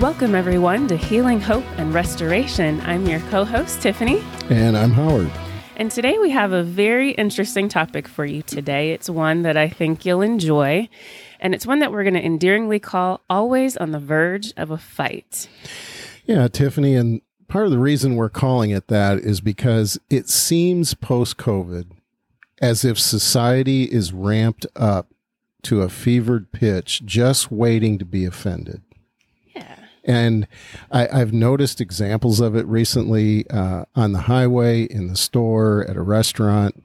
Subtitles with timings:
[0.00, 2.80] Welcome, everyone, to Healing, Hope, and Restoration.
[2.80, 4.22] I'm your co host, Tiffany.
[4.48, 5.30] And I'm Howard.
[5.76, 8.92] And today we have a very interesting topic for you today.
[8.92, 10.88] It's one that I think you'll enjoy.
[11.38, 14.78] And it's one that we're going to endearingly call Always on the Verge of a
[14.78, 15.50] Fight.
[16.24, 16.96] Yeah, Tiffany.
[16.96, 21.90] And part of the reason we're calling it that is because it seems post COVID
[22.62, 25.12] as if society is ramped up
[25.64, 28.80] to a fevered pitch, just waiting to be offended.
[30.04, 30.46] And
[30.90, 35.96] I, have noticed examples of it recently uh, on the highway, in the store, at
[35.96, 36.82] a restaurant.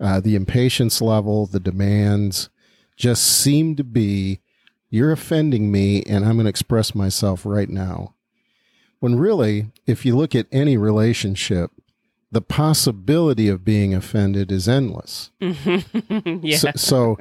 [0.00, 2.50] Uh, the impatience level, the demands
[2.96, 4.40] just seem to be
[4.90, 8.14] you're offending me, and I'm going to express myself right now.
[9.00, 11.70] When really, if you look at any relationship,
[12.32, 15.30] the possibility of being offended is endless.
[15.40, 16.56] yeah.
[16.56, 17.18] So, so,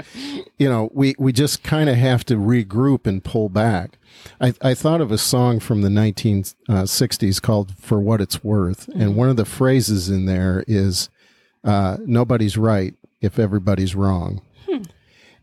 [0.57, 3.99] you know, we, we just kind of have to regroup and pull back.
[4.41, 8.87] I, I thought of a song from the 1960s called For What It's Worth.
[8.87, 9.01] Mm-hmm.
[9.01, 11.09] And one of the phrases in there is,
[11.63, 14.41] uh, nobody's right if everybody's wrong.
[14.67, 14.83] Hmm.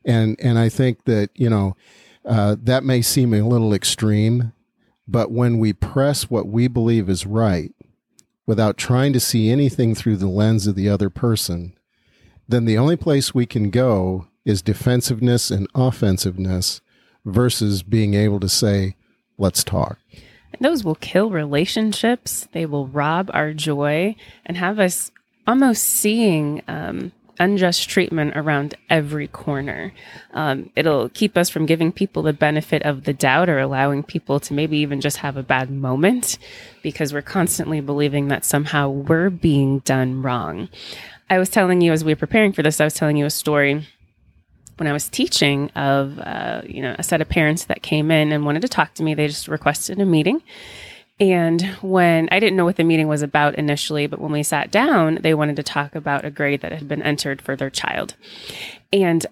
[0.04, 1.76] And, and I think that, you know,
[2.24, 4.52] uh, that may seem a little extreme,
[5.06, 7.72] but when we press what we believe is right,
[8.46, 11.74] without trying to see anything through the lens of the other person,
[12.48, 16.80] then the only place we can go is defensiveness and offensiveness
[17.24, 18.96] versus being able to say,
[19.38, 19.98] let's talk.
[20.60, 22.48] those will kill relationships.
[22.52, 25.10] They will rob our joy and have us
[25.46, 29.92] almost seeing um, unjust treatment around every corner.
[30.32, 34.38] Um, it'll keep us from giving people the benefit of the doubt or allowing people
[34.40, 36.38] to maybe even just have a bad moment
[36.82, 40.68] because we're constantly believing that somehow we're being done wrong.
[41.28, 43.30] I was telling you as we were preparing for this, I was telling you a
[43.30, 43.86] story
[44.76, 48.32] when I was teaching of uh, you know a set of parents that came in
[48.32, 49.14] and wanted to talk to me.
[49.14, 50.42] They just requested a meeting.
[51.22, 54.72] And when I didn't know what the meeting was about initially, but when we sat
[54.72, 58.16] down, they wanted to talk about a grade that had been entered for their child.
[58.92, 59.24] And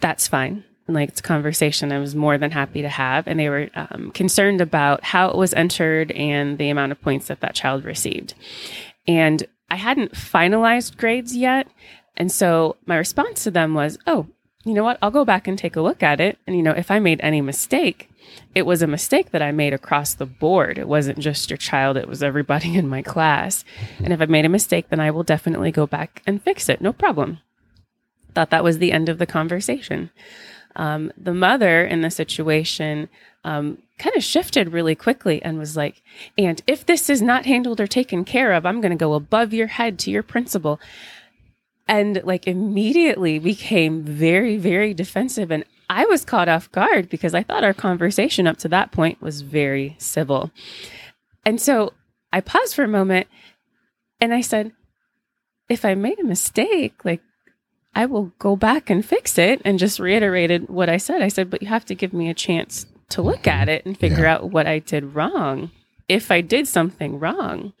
[0.00, 0.62] that's fine.
[0.86, 3.26] Like it's a conversation I was more than happy to have.
[3.26, 7.26] And they were um, concerned about how it was entered and the amount of points
[7.26, 8.34] that that child received.
[9.08, 11.66] And I hadn't finalized grades yet.
[12.16, 14.28] And so my response to them was, oh,
[14.64, 14.98] you know what?
[15.02, 16.38] I'll go back and take a look at it.
[16.46, 18.11] And, you know, if I made any mistake,
[18.54, 20.78] it was a mistake that I made across the board.
[20.78, 23.64] It wasn't just your child, it was everybody in my class.
[24.02, 26.80] And if I made a mistake, then I will definitely go back and fix it.
[26.80, 27.38] No problem.
[28.34, 30.10] Thought that was the end of the conversation.
[30.74, 33.08] Um, the mother in the situation
[33.44, 36.02] um, kind of shifted really quickly and was like,
[36.38, 39.52] And if this is not handled or taken care of, I'm going to go above
[39.52, 40.80] your head to your principal
[41.88, 45.50] and like immediately became very, very defensive.
[45.50, 49.20] And I was caught off guard because I thought our conversation up to that point
[49.20, 50.50] was very civil.
[51.44, 51.92] And so
[52.32, 53.26] I paused for a moment
[54.18, 54.72] and I said,
[55.68, 57.20] if I made a mistake, like
[57.94, 61.20] I will go back and fix it and just reiterated what I said.
[61.20, 63.98] I said, but you have to give me a chance to look at it and
[63.98, 64.34] figure yeah.
[64.34, 65.70] out what I did wrong.
[66.08, 67.74] If I did something wrong.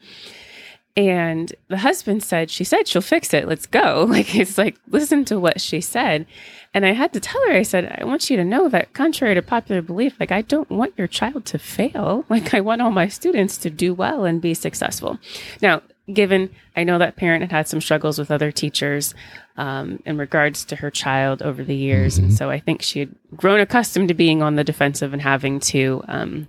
[0.94, 3.48] And the husband said, She said she'll fix it.
[3.48, 4.06] Let's go.
[4.12, 6.26] Like, it's like, listen to what she said.
[6.74, 9.34] And I had to tell her, I said, I want you to know that contrary
[9.34, 12.24] to popular belief, like, I don't want your child to fail.
[12.30, 15.18] Like, I want all my students to do well and be successful.
[15.60, 15.82] Now,
[16.12, 19.14] given I know that parent had had some struggles with other teachers
[19.56, 22.16] um, in regards to her child over the years.
[22.16, 22.24] Mm-hmm.
[22.24, 25.60] And so I think she had grown accustomed to being on the defensive and having
[25.60, 26.48] to, um,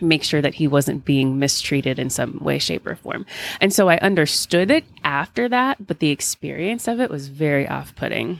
[0.00, 3.26] make sure that he wasn't being mistreated in some way, shape, or form.
[3.60, 7.94] And so I understood it after that, but the experience of it was very off
[7.94, 8.38] putting.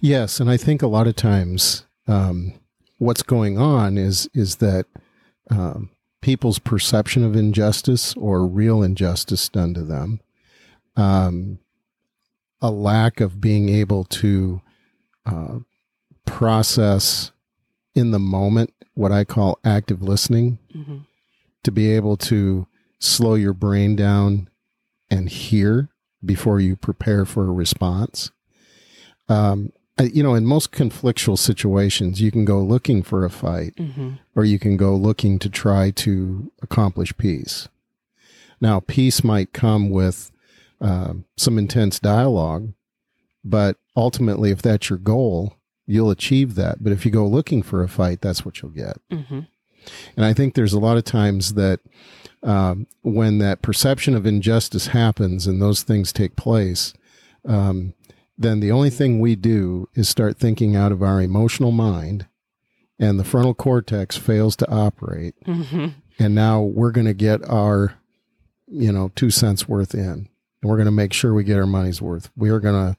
[0.00, 0.40] Yes.
[0.40, 2.54] And I think a lot of times um,
[2.98, 4.86] what's going on is, is that
[5.50, 5.90] um,
[6.20, 10.20] people's perception of injustice or real injustice done to them,
[10.96, 11.58] um,
[12.60, 14.60] a lack of being able to
[15.24, 15.58] uh,
[16.24, 17.30] process
[17.96, 20.98] in the moment what I call active listening mm-hmm.
[21.64, 22.66] to be able to
[22.98, 24.48] slow your brain down
[25.10, 25.88] and hear
[26.24, 28.30] before you prepare for a response.
[29.28, 34.14] Um, you know, in most conflictual situations, you can go looking for a fight mm-hmm.
[34.34, 37.68] or you can go looking to try to accomplish peace.
[38.60, 40.30] Now, peace might come with
[40.80, 42.72] uh, some intense dialogue,
[43.42, 46.82] but ultimately, if that's your goal, you'll achieve that.
[46.82, 48.98] But if you go looking for a fight, that's what you'll get.
[49.10, 49.40] Mm-hmm.
[50.16, 51.80] And I think there's a lot of times that
[52.42, 56.92] um, when that perception of injustice happens and those things take place,
[57.46, 57.94] um,
[58.36, 62.26] then the only thing we do is start thinking out of our emotional mind
[62.98, 67.94] and the frontal cortex fails to operate, hmm and now we're going to get our,
[68.66, 70.28] you know, two cents worth in, and
[70.62, 72.30] we're going to make sure we get our money's worth.
[72.34, 72.98] We are going to,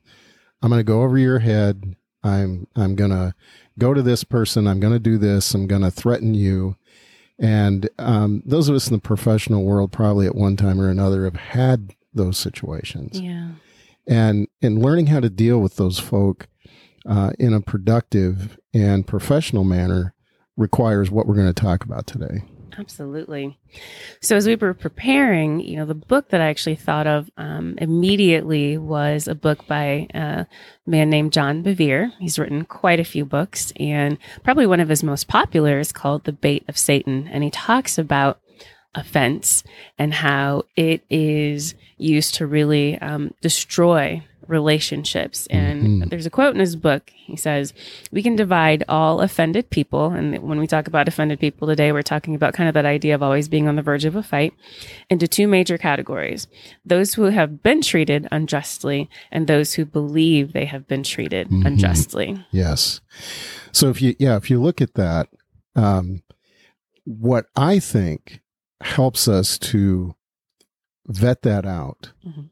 [0.62, 1.96] I'm going to go over your head.
[2.28, 3.34] I'm, I'm going to
[3.80, 4.68] go to this person.
[4.68, 5.54] I'm going to do this.
[5.54, 6.76] I'm going to threaten you.
[7.40, 11.24] And um, those of us in the professional world probably at one time or another
[11.26, 13.50] have had those situations Yeah.
[14.08, 16.48] and and learning how to deal with those folk
[17.06, 20.16] uh, in a productive and professional manner
[20.56, 22.42] requires what we're going to talk about today.
[22.78, 23.58] Absolutely.
[24.22, 27.76] So, as we were preparing, you know, the book that I actually thought of um,
[27.80, 30.46] immediately was a book by a
[30.86, 32.12] man named John Bevere.
[32.20, 36.24] He's written quite a few books, and probably one of his most popular is called
[36.24, 37.28] The Bait of Satan.
[37.28, 38.40] And he talks about
[38.96, 39.64] offense
[39.98, 45.48] and how it is used to really um, destroy relationships.
[45.48, 46.10] And Mhm.
[46.10, 47.12] there's a quote in his book.
[47.16, 47.74] He says,
[48.12, 50.12] We can divide all offended people.
[50.12, 53.16] And when we talk about offended people today, we're talking about kind of that idea
[53.16, 54.54] of always being on the verge of a fight
[55.10, 56.48] into two major categories
[56.86, 61.66] those who have been treated unjustly and those who believe they have been treated Mhm.
[61.66, 62.46] unjustly.
[62.52, 63.02] Yes.
[63.72, 65.28] So if you yeah, if you look at that,
[65.76, 66.22] um,
[67.04, 68.42] what I think
[68.82, 70.16] helps us to
[71.08, 72.50] vet that out Mhm.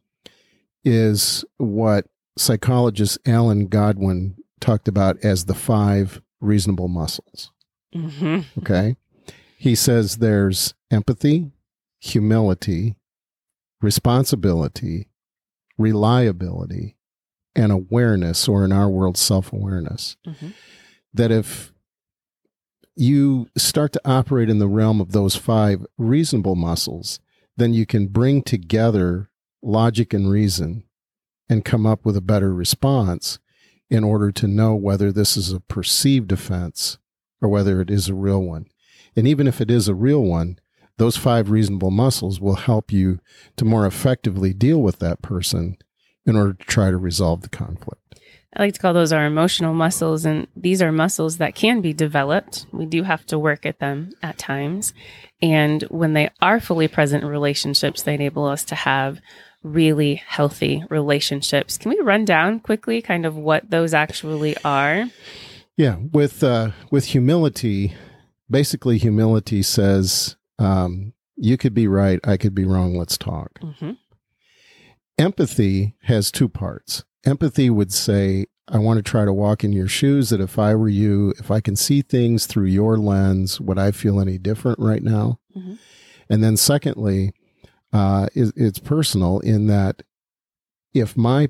[0.86, 2.06] Is what
[2.38, 7.52] psychologist Alan Godwin talked about as the five reasonable muscles.
[7.94, 8.96] hmm Okay.
[9.58, 11.52] He says there's empathy,
[12.00, 12.96] humility,
[13.82, 15.08] responsibility,
[15.78, 16.98] reliability,
[17.56, 20.18] and awareness, or in our world, self awareness.
[20.28, 20.54] Mhm.
[21.14, 21.74] That if
[22.96, 27.20] you start to operate in the realm of those five reasonable muscles,
[27.58, 29.30] then you can bring together
[29.66, 30.84] logic and reason
[31.50, 33.40] and come up with a better response
[33.90, 36.98] in order to know whether this is a perceived offense
[37.42, 38.66] or whether it is a real one.
[39.16, 40.60] And even if it is a real one,
[40.98, 43.20] those five reasonable muscles will help you
[43.58, 45.78] to more effectively deal with that person
[46.26, 48.02] in order to try to resolve the conflict.
[48.56, 51.92] I like to call those our emotional muscles, and these are muscles that can be
[51.92, 52.66] developed.
[52.72, 54.94] We do have to work at them at times.
[55.42, 59.20] And when they are fully present in relationships, they enable us to have
[59.66, 61.78] really healthy relationships.
[61.78, 65.06] Can we run down quickly kind of what those actually are?
[65.76, 67.96] Yeah, with uh, with humility,
[68.50, 72.96] basically humility says um, you could be right, I could be wrong.
[72.96, 73.60] Let's talk.
[73.60, 73.92] Mm-hmm.
[75.18, 77.04] Empathy has two parts.
[77.26, 80.30] Empathy would say, I want to try to walk in your shoes.
[80.30, 83.92] That if I were you, if I can see things through your lens, would I
[83.92, 85.40] feel any different right now?
[85.58, 85.78] Mhm.
[86.30, 87.34] And then, secondly,
[87.96, 90.04] uh, it, it's personal in that
[90.94, 91.50] if my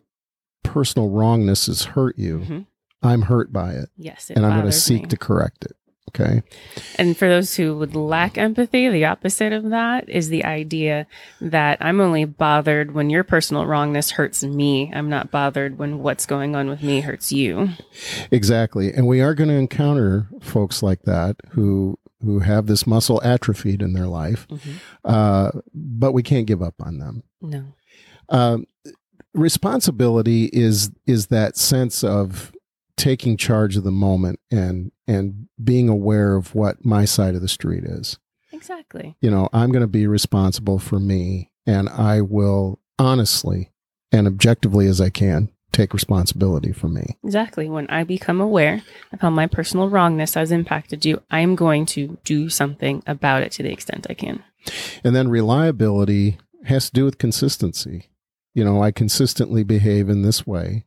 [0.64, 2.60] personal wrongness has hurt you, hmm
[3.04, 5.08] I'm hurt by it, Yes, it and I'm going to seek me.
[5.10, 5.76] to correct it.
[6.10, 6.42] Okay.
[6.98, 11.06] And for those who would lack empathy, the opposite of that is the idea
[11.42, 14.92] that I'm only bothered when your personal wrongness hurts me.
[14.96, 17.70] I'm not bothered when what's going on with me hurts you.
[18.32, 18.92] Exactly.
[18.94, 23.82] And we are going to encounter folks like that who who have this muscle atrophied
[23.82, 24.74] in their life, Mhm.
[25.04, 27.24] uh, but we can't give up on them.
[27.42, 27.64] No.
[28.30, 28.66] Um,
[29.34, 32.52] responsibility is is that sense of
[32.98, 37.48] taking charge of the moment and and being aware of what my side of the
[37.48, 38.18] street is.
[38.52, 39.16] Exactly.
[39.22, 43.72] You know, I'm going to be responsible for me, and I will honestly
[44.12, 47.18] and objectively as I can take responsibility for me.
[47.24, 47.70] Exactly.
[47.70, 48.82] When I become aware
[49.12, 53.52] of how my personal wrongness has impacted you, I'm going to do something about it
[53.54, 54.44] to the extent I can.
[55.04, 58.10] And then reliability has to do with consistency.
[58.54, 60.86] You know, I consistently behave in this way.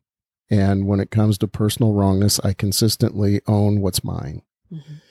[0.49, 4.41] And when it comes to personal wrongness, I consistently own what's mine.
[4.73, 5.01] Mhm.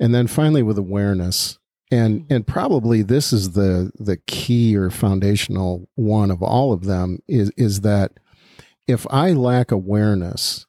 [0.00, 1.58] And then finally with awareness.
[1.92, 7.18] And and probably this is the the key or foundational one of all of them
[7.28, 8.12] is is that
[8.86, 10.66] if I lack awareness,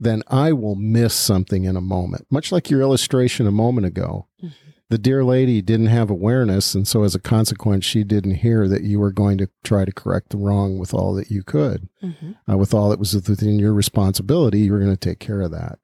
[0.00, 2.26] then I will miss something in a moment.
[2.30, 4.52] Much like your illustration a moment ago Mhm.
[4.90, 8.82] the dear lady didn't have awareness and so as a consequence she didn't hear that
[8.82, 12.36] you were going to try to correct the wrong with all that you could Mhm.
[12.50, 15.50] uh, with all that was within your responsibility you were going to take care of
[15.52, 15.78] that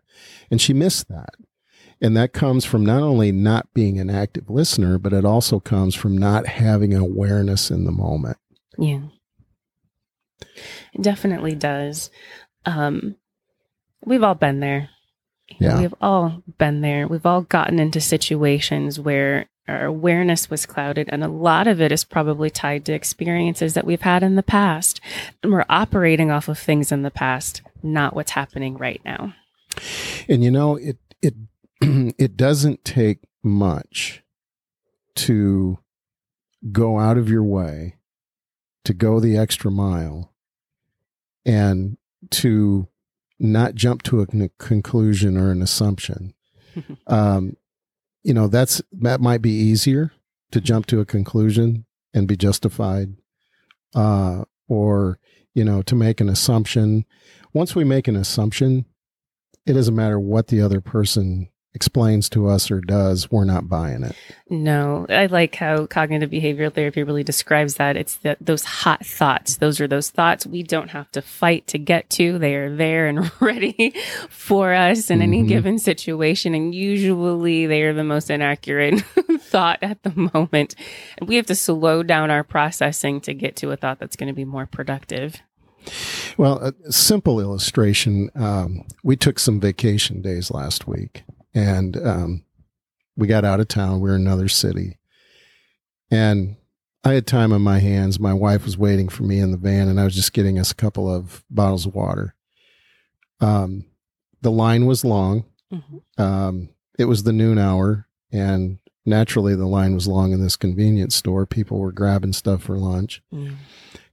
[0.50, 1.34] and she missed that
[2.00, 5.94] and that comes from not only not being an active listener but it also comes
[5.94, 8.36] from not having awareness in the moment
[8.78, 9.00] Yeah.
[10.94, 12.10] It definitely does.
[12.66, 13.16] Um,
[14.04, 14.90] we've all been there.
[15.58, 15.80] Yeah.
[15.80, 17.08] We've all been there.
[17.08, 21.92] We've all gotten into situations where our awareness was clouded, and a lot of it
[21.92, 25.00] is probably tied to experiences that we've had in the past.
[25.42, 29.34] And we're operating off of things in the past, not what's happening right now.
[30.28, 31.34] and you know it it
[31.80, 34.22] it doesn't take much
[35.14, 35.78] to
[36.72, 37.96] go out of your way
[38.84, 40.32] to go the extra mile
[41.44, 41.96] and
[42.30, 42.88] to
[43.38, 46.34] not jump to a con- conclusion or an assumption.
[47.06, 47.56] um,
[48.22, 50.12] you know, that's that might be easier
[50.50, 53.14] to jump to a conclusion and be justified,
[53.94, 55.18] uh, or
[55.54, 57.04] you know, to make an assumption.
[57.52, 58.84] Once we make an assumption,
[59.66, 64.02] it doesn't matter what the other person explains to us or does, we're not buying
[64.02, 64.16] it.
[64.48, 67.96] No, I like how cognitive behavioral therapy really describes that.
[67.96, 69.58] It's that those hot thoughts.
[69.58, 72.38] Those are those thoughts we don't have to fight to get to.
[72.38, 73.94] They are there and ready
[74.28, 75.22] for us in mm-hmm.
[75.22, 76.54] any given situation.
[76.54, 79.00] And usually they are the most inaccurate
[79.40, 80.74] thought at the moment.
[81.18, 84.28] And we have to slow down our processing to get to a thought that's going
[84.28, 85.40] to be more productive.
[86.36, 88.30] Well, a simple illustration.
[88.34, 91.24] Um, we took some vacation days last week,
[91.54, 92.44] and um,
[93.16, 94.00] we got out of town.
[94.00, 94.98] We were in another city,
[96.10, 96.56] and
[97.04, 98.20] I had time on my hands.
[98.20, 100.70] My wife was waiting for me in the van, and I was just getting us
[100.70, 102.34] a couple of bottles of water.
[103.40, 103.86] Um,
[104.42, 105.44] the line was long.
[105.72, 106.22] Mm-hmm.
[106.22, 111.14] Um, it was the noon hour, and naturally, the line was long in this convenience
[111.14, 111.46] store.
[111.46, 113.22] People were grabbing stuff for lunch.
[113.32, 113.56] Mm.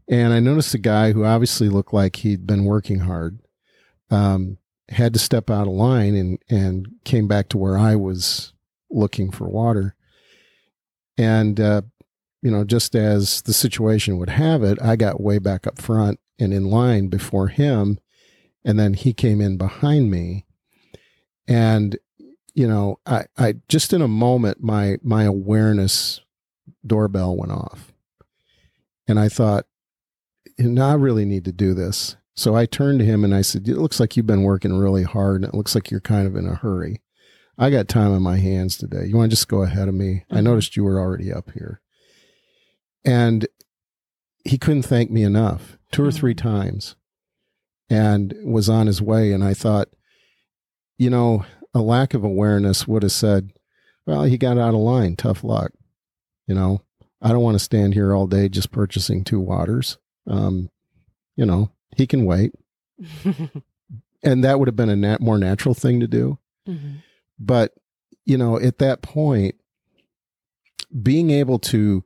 [0.10, 3.40] And I noticed a guy who obviously looked like he'd been working hard.
[4.10, 4.58] Um,
[4.90, 8.54] had to step out of line and and came back to where I was
[8.90, 9.96] looking for water.
[11.18, 11.82] And uh,
[12.42, 16.20] you know, just as the situation would have it, I got way back up front
[16.40, 18.00] and in line before him,
[18.64, 20.46] and then he came in behind me.
[21.48, 21.98] And
[22.54, 26.22] you know, I, I just in a moment my my awareness
[26.86, 27.94] doorbell went off.
[29.08, 29.66] And I thought,
[30.58, 32.18] now I really need to do this.
[32.38, 35.04] So I turned to him and I said, It looks like you've been working really
[35.04, 37.02] hard and it looks like you're kind of in a hurry.
[37.58, 39.06] I got time on my hands today.
[39.08, 40.24] You want to just go ahead of me?
[40.26, 40.38] Mm-hmm.
[40.38, 41.82] I noticed you were already up here.
[43.04, 43.48] And
[44.46, 46.10] he couldn't thank me enough 2 mm-hmm.
[46.10, 46.96] or three times
[47.90, 49.32] and was on his way.
[49.32, 49.88] And I thought,
[51.00, 53.52] you know, a lack of awareness would have said,
[54.06, 55.16] well, he got out of line.
[55.16, 55.72] Tough luck.
[56.46, 56.82] You know,
[57.20, 59.98] I don't want to stand here all day just purchasing two waters.
[60.28, 60.70] Um,
[61.36, 62.54] you know, he can wait.
[64.24, 66.38] and that would have been a nat- more natural thing to do.
[66.68, 66.98] Mm-hmm.
[67.40, 67.74] But,
[68.26, 69.56] you know, at that point,
[71.02, 72.04] being able to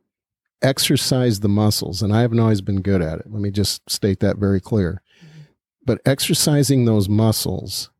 [0.62, 3.30] exercise the muscles, and I haven't always been good at it.
[3.30, 5.02] Let me just state that very clear.
[5.18, 5.40] Mm-hmm.
[5.84, 7.90] But exercising those muscles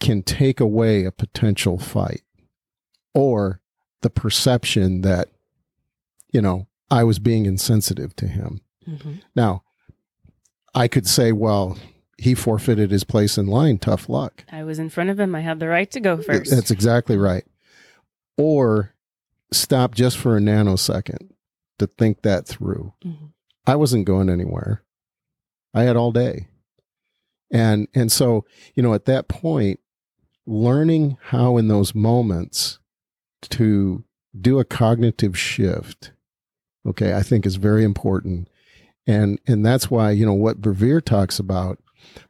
[0.00, 2.22] can take away a potential fight
[3.14, 3.60] or
[4.02, 5.28] the perception that,
[6.32, 8.60] you know, I was being insensitive to him.
[8.86, 9.14] Mm-hmm.
[9.34, 9.62] Now,
[10.74, 11.78] I could say, well,
[12.18, 13.78] he forfeited his place in line.
[13.78, 14.44] Tough luck.
[14.50, 15.34] I was in front of him.
[15.34, 16.50] I had the right to go first.
[16.50, 17.44] That's exactly right.
[18.36, 18.94] Or
[19.52, 21.30] stop just for a nanosecond
[21.78, 22.92] to think that through.
[23.04, 23.26] Mm-hmm.
[23.66, 24.82] I wasn't going anywhere.
[25.74, 26.48] I had all day.
[27.50, 29.80] And and so, you know, at that point,
[30.46, 32.78] learning how in those moments
[33.50, 34.04] to
[34.38, 36.12] do a cognitive shift,
[36.86, 38.48] okay, I think is very important
[39.06, 41.78] and and that's why you know what Bevere talks about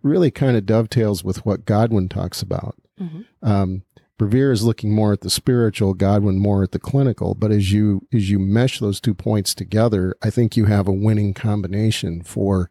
[0.03, 2.77] really kind of dovetails with what Godwin talks about.
[3.01, 3.23] Mm-hmm.
[3.43, 3.83] Um,
[4.19, 7.35] Bevere is looking more at the spiritual, Godwin more at the clinical.
[7.35, 10.93] But as you as you mesh those two points together, I think you have a
[10.93, 12.71] winning combination for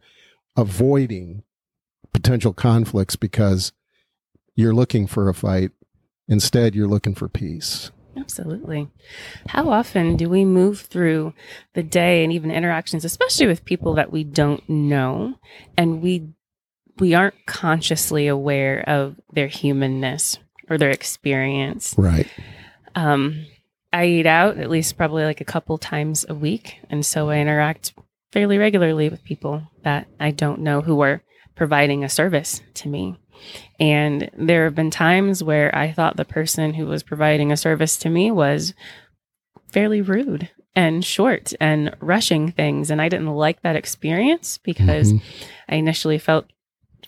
[0.56, 1.44] avoiding
[2.14, 3.74] potential conflicts because
[4.56, 5.72] you're looking for a fight.
[6.28, 7.92] Instead, you're looking for peace.
[8.18, 8.90] Absolutely.
[9.48, 11.34] How often do we move through
[11.74, 15.36] the day and even interactions, especially with people that we don't know,
[15.78, 16.30] and we
[17.00, 20.38] we aren't consciously aware of their humanness
[20.70, 21.96] or their experience?
[21.98, 22.28] Right.
[22.96, 23.46] Um,
[23.94, 27.38] I eat out at least probably like a couple times a week, and so I
[27.38, 27.94] interact
[28.32, 31.22] fairly regularly with people that I don't know who are
[31.56, 33.18] providing a service to me.
[33.80, 37.98] And there have been times where I thought the person who was providing a service
[37.98, 38.74] to me was
[39.72, 42.92] fairly rude and short and rushing things.
[42.92, 45.46] And I didn't like that experience because mm-hmm.
[45.70, 46.46] I initially felt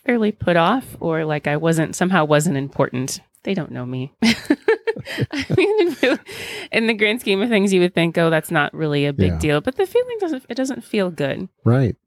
[0.05, 3.21] fairly put off or like I wasn't somehow wasn't important.
[3.43, 4.13] They don't know me.
[5.31, 5.95] I mean,
[6.71, 9.33] in the grand scheme of things, you would think, oh, that's not really a big
[9.33, 9.39] yeah.
[9.39, 9.61] deal.
[9.61, 11.49] But the feeling doesn't, it doesn't feel good.
[11.65, 11.97] Right.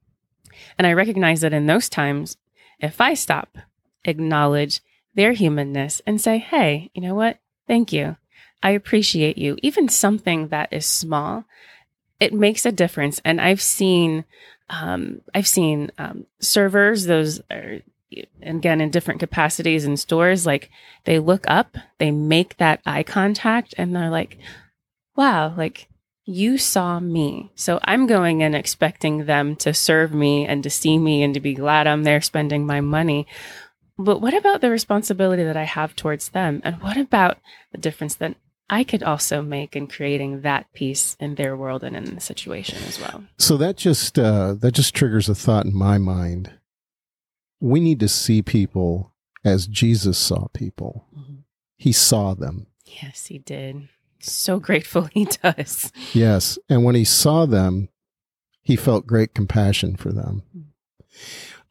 [0.77, 2.37] And I recognize that in those times,
[2.79, 3.57] if I stop
[4.05, 4.81] acknowledge
[5.15, 7.39] their humanness and say, hey, you know what?
[7.67, 8.17] Thank you.
[8.63, 9.57] I appreciate you.
[9.61, 11.45] Even something that is small,
[12.19, 13.21] it makes a difference.
[13.23, 14.25] And I've seen,
[14.69, 17.79] um, I've seen um, servers, those are
[18.41, 20.69] again in different capacities in stores like
[21.03, 24.37] they look up they make that eye contact and they're like
[25.17, 25.89] wow like
[26.27, 30.97] you saw me so i'm going in expecting them to serve me and to see
[30.97, 33.25] me and to be glad i'm there spending my money
[33.97, 37.37] but what about the responsibility that i have towards them and what about
[37.71, 38.35] the difference that
[38.69, 42.79] I could also make in creating that peace in their world and in the situation
[42.85, 43.23] as well.
[43.37, 46.51] So that just uh, that just triggers a thought in my mind.
[47.59, 49.13] We need to see people
[49.45, 51.05] as Jesus saw people.
[51.17, 51.35] Mm-hmm.
[51.77, 52.67] He saw them.
[52.85, 53.87] Yes, he did.
[54.19, 55.91] So grateful he does.
[56.13, 57.89] Yes, and when he saw them,
[58.61, 60.43] he felt great compassion for them.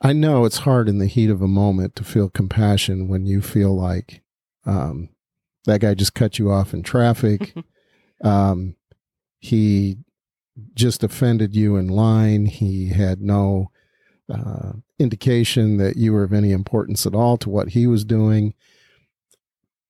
[0.00, 3.40] I know it's hard in the heat of a moment to feel compassion when you
[3.40, 4.22] feel like
[4.64, 5.08] um,
[5.64, 7.54] that guy just cut you off in traffic.
[8.24, 8.76] um,
[9.38, 9.98] he
[10.74, 12.46] just offended you in line.
[12.46, 13.70] He had no
[14.32, 18.54] uh, indication that you were of any importance at all to what he was doing.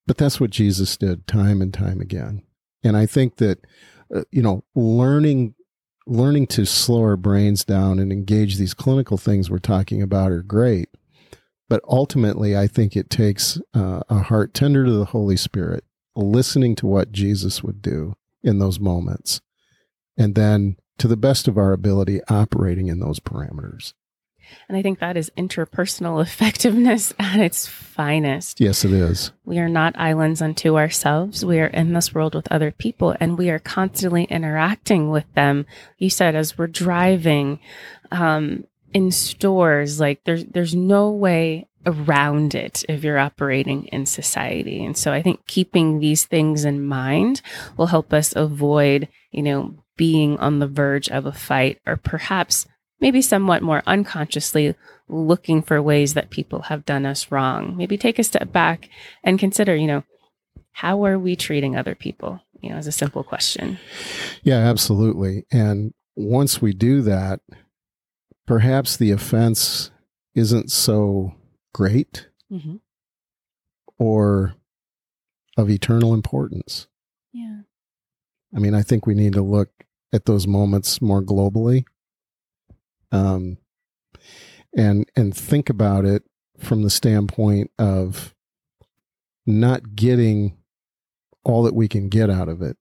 [0.05, 2.43] But that's what Jesus did time and time again.
[2.83, 3.65] And I think that,
[4.13, 5.55] uh, you know, learning
[6.07, 10.41] learning to slow our brains down and engage these clinical things we're talking about are
[10.41, 10.89] great.
[11.69, 15.83] But ultimately, I think it takes uh, a heart tender to the Holy Spirit,
[16.15, 19.41] listening to what Jesus would do in those moments,
[20.17, 23.93] and then to the best of our ability, operating in those parameters.
[24.67, 28.59] And I think that is interpersonal effectiveness at its finest.
[28.59, 29.31] Yes, it is.
[29.45, 31.45] We are not islands unto ourselves.
[31.45, 35.65] We are in this world with other people and we are constantly interacting with them.
[35.97, 37.59] You said as we're driving,
[38.11, 44.83] um, in stores like there's there's no way around it if you're operating in society
[44.83, 47.41] and so i think keeping these things in mind
[47.75, 52.65] will help us avoid you know being on the verge of a fight or perhaps
[52.99, 54.75] maybe somewhat more unconsciously
[55.07, 58.89] looking for ways that people have done us wrong maybe take a step back
[59.23, 60.03] and consider you know
[60.71, 63.77] how are we treating other people you know as a simple question
[64.43, 67.39] yeah absolutely and once we do that
[68.45, 69.91] perhaps the offense
[70.33, 71.33] isn't so
[71.73, 72.77] great mm-hmm.
[73.97, 74.55] or
[75.57, 76.87] of eternal importance.
[77.33, 77.61] Yeah.
[78.55, 79.69] I mean, I think we need to look
[80.13, 81.83] at those moments more globally.
[83.11, 83.57] Um,
[84.75, 86.23] and and think about it
[86.59, 88.33] from the standpoint of
[89.45, 90.57] not getting
[91.43, 92.77] all that we can get out of it,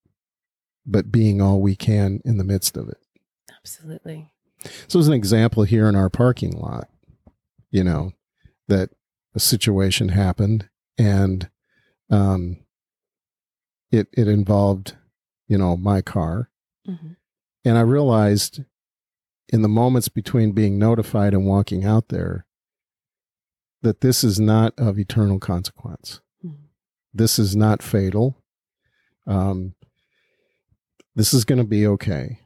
[0.84, 2.98] but being all we can in the midst of it.
[3.60, 4.30] Absolutely.
[4.88, 6.88] So, as an example, here in our parking lot,
[7.70, 8.12] you know,
[8.68, 8.90] that
[9.34, 11.48] a situation happened and
[12.10, 12.58] um,
[13.90, 14.96] it it involved,
[15.46, 16.50] you know, my car,
[16.88, 17.12] mm-hmm.
[17.64, 18.64] and I realized
[19.52, 22.46] in the moments between being notified and walking out there
[23.82, 26.20] that this is not of eternal consequence.
[26.44, 26.64] Mm-hmm.
[27.14, 28.42] This is not fatal.
[29.26, 29.74] Um,
[31.14, 32.40] this is going to be okay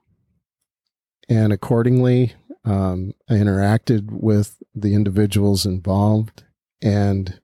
[1.31, 2.35] and accordingly,
[2.65, 6.43] um, I interacted with the individuals involved,
[6.83, 7.41] and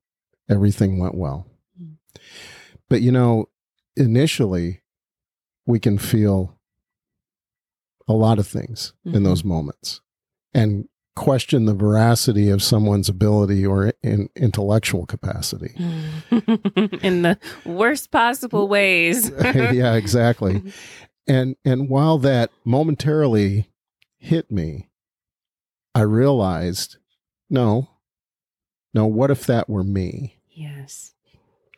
[0.51, 1.47] everything went well.
[1.81, 1.95] Mm.
[2.90, 3.49] But you know,
[3.97, 4.83] initially,
[5.66, 6.56] we can feel
[8.09, 9.16] a lot of things mm-hmm.
[9.16, 10.01] in those moments
[10.55, 15.73] and question the veracity of someone's ability or in intellectual capacity
[17.03, 20.62] in the worst possible ways yeah exactly
[21.27, 23.71] and and while that momentarily
[24.19, 24.88] hit me,
[25.95, 26.97] I realized
[27.49, 27.88] no,
[28.92, 30.38] no, what if that were me?
[30.51, 31.14] Yes.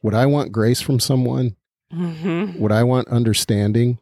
[0.02, 1.56] Would I want grace from someone?
[1.92, 2.58] Mm-hmm.
[2.60, 3.98] Would I want understanding?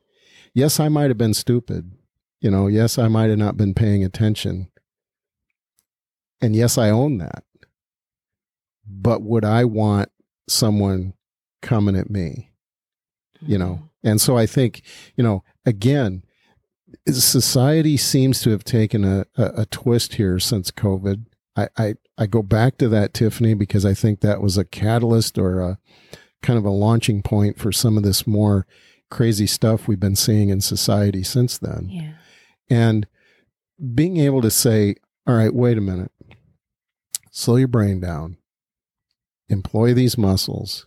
[0.54, 1.92] Yes, I might have been stupid.
[2.40, 4.68] You know, yes, I might have not been paying attention.
[6.40, 7.44] And yes, I own that.
[8.86, 10.10] But would I want
[10.48, 11.14] someone
[11.62, 12.52] coming at me?
[13.40, 14.08] You know, mm-hmm.
[14.08, 14.82] and so I think,
[15.14, 16.22] you know, again,
[17.06, 21.26] society seems to have taken a, a, a twist here since COVID.
[21.56, 25.38] I, I, I go back to that, Tiffany, because I think that was a catalyst
[25.38, 25.78] or a
[26.42, 28.66] kind of a launching point for some of this more
[29.10, 31.88] crazy stuff we've been seeing in society since then.
[31.90, 32.12] Yeah.
[32.68, 33.06] And
[33.94, 36.12] being able to say, all right, wait a minute,
[37.30, 38.38] slow your brain down,
[39.48, 40.86] employ these muscles,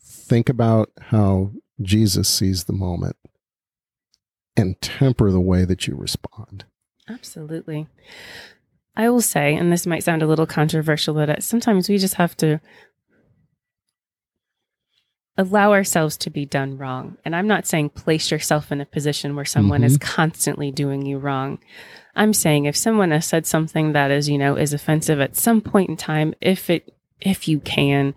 [0.00, 3.16] think about how Jesus sees the moment
[4.56, 6.64] and temper the way that you respond.
[7.08, 7.86] Absolutely.
[8.96, 12.36] I will say, and this might sound a little controversial, but sometimes we just have
[12.38, 12.60] to
[15.36, 17.16] allow ourselves to be done wrong.
[17.24, 19.86] And I'm not saying place yourself in a position where someone mm-hmm.
[19.86, 21.58] is constantly doing you wrong.
[22.14, 25.60] I'm saying if someone has said something that is, you know, is offensive at some
[25.60, 28.14] point in time, if it, if you can,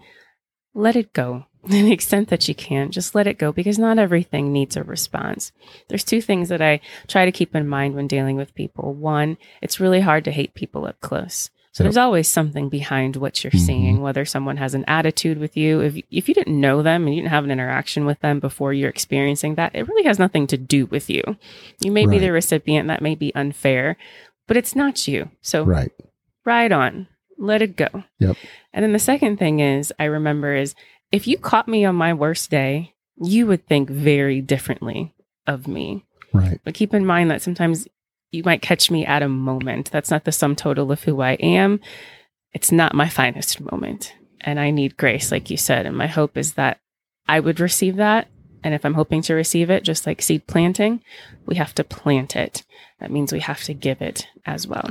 [0.73, 1.45] let it go.
[1.67, 4.83] To the extent that you can, just let it go because not everything needs a
[4.83, 5.51] response.
[5.89, 8.93] There's two things that I try to keep in mind when dealing with people.
[8.93, 11.49] One, it's really hard to hate people up close.
[11.77, 13.63] So there's always something behind what you're mm-hmm.
[13.63, 15.81] seeing, whether someone has an attitude with you.
[15.81, 18.73] If, if you didn't know them and you didn't have an interaction with them before
[18.73, 21.21] you're experiencing that, it really has nothing to do with you.
[21.79, 22.13] You may right.
[22.13, 23.95] be the recipient, that may be unfair,
[24.47, 25.29] but it's not you.
[25.43, 25.91] So right.
[26.45, 27.89] ride on, let it go.
[28.17, 28.37] Yep.
[28.73, 30.73] And then the second thing is, I remember is
[31.11, 35.13] if you caught me on my worst day, you would think very differently
[35.45, 36.05] of me.
[36.33, 36.59] Right.
[36.63, 37.87] But keep in mind that sometimes
[38.31, 39.91] you might catch me at a moment.
[39.91, 41.79] That's not the sum total of who I am.
[42.53, 44.13] It's not my finest moment.
[44.41, 45.85] And I need grace, like you said.
[45.85, 46.79] And my hope is that
[47.27, 48.27] I would receive that.
[48.63, 51.01] And if I'm hoping to receive it, just like seed planting,
[51.45, 52.63] we have to plant it.
[52.99, 54.89] That means we have to give it as well.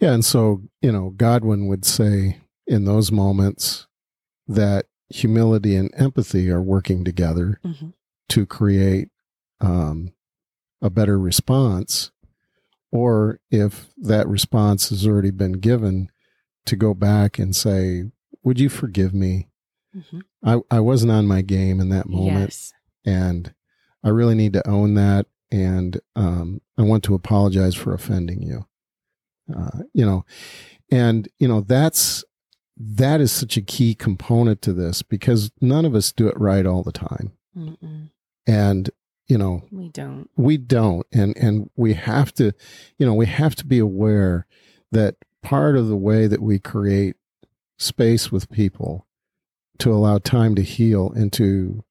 [0.00, 0.12] Yeah.
[0.12, 3.86] And so, you know, Godwin would say in those moments
[4.46, 7.90] that humility and empathy are working together mm-hmm.
[8.30, 9.08] to create
[9.60, 10.12] um,
[10.82, 12.10] a better response
[12.90, 16.10] or if that response has already been given,
[16.68, 18.04] to go back and say,
[18.42, 19.48] Would you forgive me?
[19.96, 20.20] Mm-hmm.
[20.44, 22.50] I, I wasn't on my game in that moment.
[22.50, 22.72] Yes.
[23.04, 23.54] And
[24.04, 25.26] I really need to own that.
[25.50, 28.66] And um, I want to apologize for offending you.
[29.54, 30.26] Uh, you know,
[30.90, 32.22] and, you know, that's
[32.76, 36.66] that is such a key component to this because none of us do it right
[36.66, 37.32] all the time.
[37.56, 38.10] Mm-mm.
[38.46, 38.90] And
[39.28, 42.52] you know we don't we don't and and we have to
[42.98, 44.46] you know we have to be aware
[44.90, 47.16] that part of the way that we create
[47.76, 49.06] space with people
[49.78, 51.84] to allow time to heal and to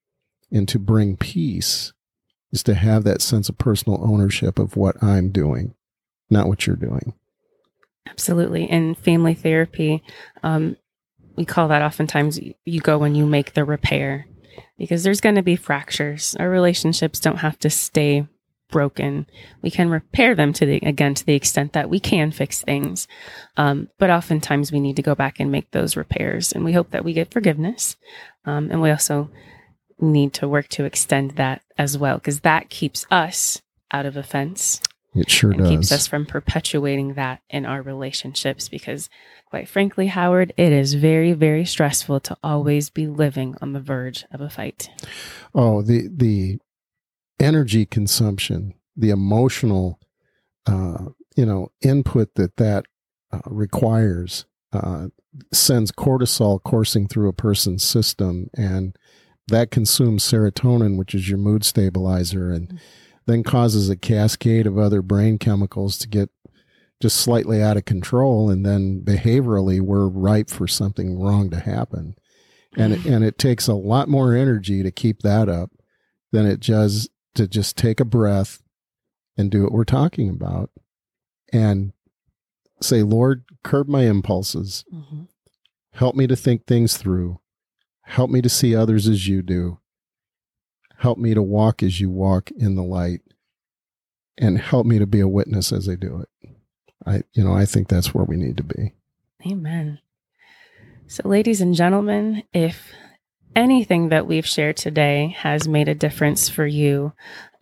[0.50, 1.92] and to bring peace
[2.52, 5.74] is to have that sense of personal ownership of what I'm doing,
[6.30, 7.14] not what you're doing.
[8.08, 8.64] Absolutely.
[8.64, 10.02] In family therapy,
[10.42, 10.76] um,
[11.36, 14.26] we call that oftentimes you go and you make the repair
[14.76, 16.36] because there's going to be fractures.
[16.38, 18.26] Our relationships don't have to stay
[18.70, 19.26] broken.
[19.62, 23.08] We can repair them to the again to the extent that we can fix things,
[23.56, 26.90] um, but oftentimes we need to go back and make those repairs, and we hope
[26.90, 27.96] that we get forgiveness,
[28.44, 29.30] um, and we also
[30.00, 34.80] need to work to extend that as well because that keeps us out of offense.
[35.20, 35.68] It sure does.
[35.68, 39.08] keeps us from perpetuating that in our relationships because
[39.50, 44.26] Quite frankly, Howard, it is very, very stressful to always be living on the verge
[44.30, 44.90] of a fight.
[45.54, 46.58] Oh, the the
[47.40, 50.00] energy consumption, the emotional,
[50.66, 52.84] uh, you know, input that that
[53.32, 55.06] uh, requires uh,
[55.50, 58.98] sends cortisol coursing through a person's system, and
[59.46, 62.76] that consumes serotonin, which is your mood stabilizer, and mm-hmm.
[63.28, 66.30] Then causes a cascade of other brain chemicals to get
[67.00, 72.16] just slightly out of control and then behaviorally we're ripe for something wrong to happen.
[72.76, 75.70] And it, and it takes a lot more energy to keep that up
[76.32, 78.62] than it does to just take a breath
[79.36, 80.70] and do what we're talking about
[81.52, 81.92] and
[82.80, 84.84] say lord curb my impulses.
[84.92, 85.24] Mm-hmm.
[85.92, 87.40] help me to think things through.
[88.04, 89.80] Help me to see others as you do
[90.98, 93.20] help me to walk as you walk in the light
[94.36, 96.28] and help me to be a witness as i do it
[97.08, 98.92] I, you know, I think that's where we need to be.
[99.46, 100.00] Amen.
[101.06, 102.92] So, ladies and gentlemen, if
[103.54, 107.12] anything that we've shared today has made a difference for you,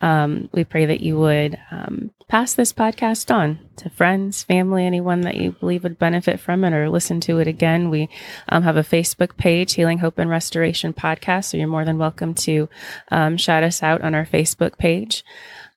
[0.01, 5.21] um, we pray that you would um, pass this podcast on to friends, family, anyone
[5.21, 7.89] that you believe would benefit from it or listen to it again.
[7.89, 8.09] We
[8.49, 11.45] um, have a Facebook page, Healing, Hope, and Restoration Podcast.
[11.45, 12.69] So you're more than welcome to
[13.09, 15.23] um, shout us out on our Facebook page.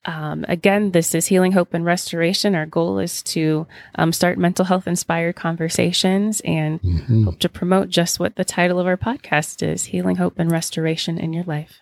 [0.07, 2.55] Um, again, this is Healing, Hope, and Restoration.
[2.55, 7.25] Our goal is to um, start mental health inspired conversations and mm-hmm.
[7.25, 11.19] hope to promote just what the title of our podcast is Healing, Hope, and Restoration
[11.19, 11.81] in Your Life.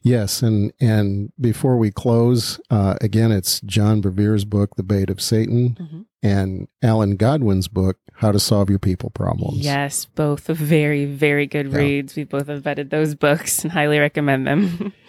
[0.00, 5.20] Yes, and and before we close, uh, again, it's John Bevere's book, The Bait of
[5.20, 6.00] Satan, mm-hmm.
[6.22, 9.58] and Alan Godwin's book, How to Solve Your People Problems.
[9.58, 11.78] Yes, both very, very good yeah.
[11.78, 12.14] reads.
[12.14, 14.92] We both have vetted those books and highly recommend them.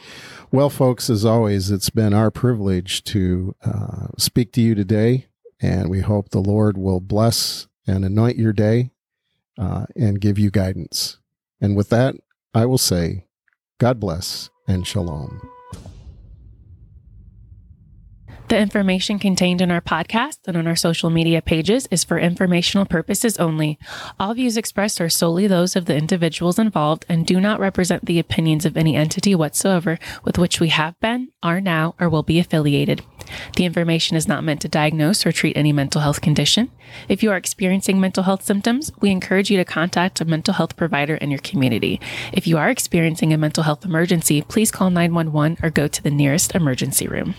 [0.51, 5.27] Well, folks, as always, it's been our privilege to uh, speak to you today,
[5.61, 8.89] and we hope the Lord will bless and anoint your day
[9.59, 11.19] uh, and give you guidance.
[11.61, 12.15] And with that,
[12.51, 13.25] I will say,
[13.77, 15.39] God bless and shalom.
[18.49, 22.87] The information contained in our podcast and on our social media pages is for informational
[22.87, 23.77] purposes only.
[24.19, 28.17] All views expressed are solely those of the individuals involved and do not represent the
[28.17, 32.39] opinions of any entity whatsoever with which we have been, are now, or will be
[32.39, 33.05] affiliated.
[33.55, 36.71] The information is not meant to diagnose or treat any mental health condition.
[37.07, 40.75] If you are experiencing mental health symptoms, we encourage you to contact a mental health
[40.75, 42.01] provider in your community.
[42.33, 46.09] If you are experiencing a mental health emergency, please call 911 or go to the
[46.09, 47.35] nearest emergency room.